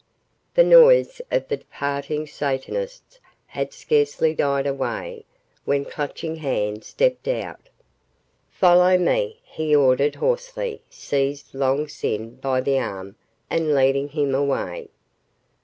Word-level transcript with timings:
The 0.55 0.63
noise 0.63 1.21
of 1.29 1.47
the 1.47 1.57
departing 1.57 2.25
Satanists 2.25 3.19
had 3.45 3.71
scarcely 3.71 4.33
died 4.33 4.65
away 4.65 5.25
when 5.63 5.85
Clutching 5.85 6.37
Hand 6.37 6.83
stepped 6.83 7.27
out. 7.27 7.69
"Follow 8.49 8.97
me," 8.97 9.41
he 9.43 9.75
ordered 9.75 10.15
hoarsely 10.15 10.81
seizing 10.89 11.59
Long 11.59 11.87
Sin 11.87 12.37
by 12.37 12.61
the 12.61 12.79
arm 12.79 13.15
and 13.47 13.75
leading 13.75 14.09
him 14.09 14.33
away. 14.33 14.89